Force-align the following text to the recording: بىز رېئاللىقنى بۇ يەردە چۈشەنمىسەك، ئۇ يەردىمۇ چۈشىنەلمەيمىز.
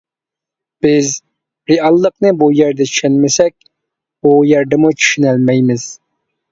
بىز 0.85 1.11
رېئاللىقنى 1.73 2.31
بۇ 2.41 2.47
يەردە 2.61 2.89
چۈشەنمىسەك، 2.93 3.57
ئۇ 4.25 4.35
يەردىمۇ 4.55 4.97
چۈشىنەلمەيمىز. 5.01 5.91